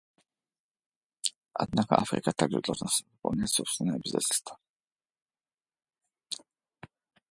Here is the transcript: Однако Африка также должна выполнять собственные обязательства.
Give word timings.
Однако 1.53 1.93
Африка 2.01 2.31
также 2.33 2.59
должна 2.61 2.87
выполнять 3.13 3.51
собственные 3.51 3.97
обязательства. 3.97 4.57